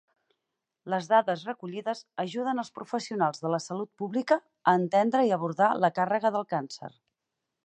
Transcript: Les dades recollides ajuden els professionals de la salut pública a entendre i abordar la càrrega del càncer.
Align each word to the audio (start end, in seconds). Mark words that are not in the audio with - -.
Les 0.93 1.09
dades 1.11 1.43
recollides 1.49 2.01
ajuden 2.23 2.63
els 2.63 2.73
professionals 2.79 3.45
de 3.45 3.53
la 3.57 3.61
salut 3.67 3.93
pública 4.03 4.41
a 4.73 4.77
entendre 4.81 5.25
i 5.29 5.35
abordar 5.39 5.73
la 5.87 5.95
càrrega 6.01 6.35
del 6.39 6.53
càncer. 6.57 6.95